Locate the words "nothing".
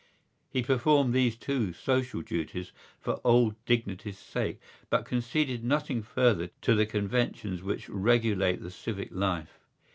5.63-6.01